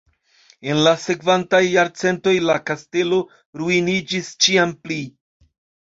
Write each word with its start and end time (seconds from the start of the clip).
En 0.71 0.79
la 0.87 0.93
sekvantaj 1.01 1.59
jarcentoj 1.67 2.35
la 2.47 2.57
kastelo 2.73 3.23
ruiniĝis 3.63 4.35
ĉiam 4.45 4.79
pli. 4.85 5.03